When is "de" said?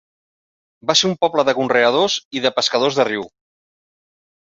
1.51-1.55, 2.49-2.55, 3.03-3.09